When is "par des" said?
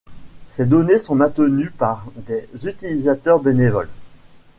1.69-2.49